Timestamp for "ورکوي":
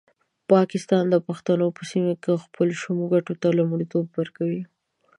4.19-4.63